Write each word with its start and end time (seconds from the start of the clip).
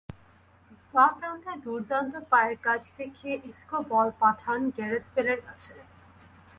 বাঁ 0.93 1.09
প্রান্তে 1.17 1.53
দুর্দান্ত 1.65 2.13
পায়ের 2.31 2.55
কাজ 2.65 2.81
দেখিয়ে 2.97 3.35
ইসকো 3.49 3.77
বল 3.91 4.07
পাঠান 4.21 4.59
গ্যারেথ 4.75 5.05
বেলের 5.15 5.39
কাছে। 5.47 5.73